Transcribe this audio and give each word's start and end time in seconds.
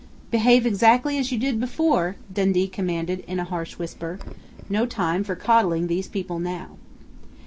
"Behave 0.31 0.65
exactly 0.65 1.19
as 1.19 1.31
you 1.31 1.37
did 1.37 1.59
before!" 1.59 2.15
Dundee 2.33 2.67
commanded 2.67 3.19
in 3.27 3.39
a 3.39 3.43
harsh 3.43 3.77
whisper. 3.77 4.17
No 4.67 4.87
time 4.87 5.23
for 5.23 5.35
coddling 5.35 5.85
these 5.85 6.07
people 6.07 6.39
now! 6.39 6.69